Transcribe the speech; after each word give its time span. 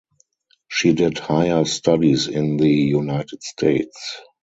She 0.67 0.93
did 0.93 1.19
higher 1.19 1.63
studies 1.65 2.27
in 2.27 2.57
the 2.57 2.67
United 2.67 3.43
States. 3.43 4.19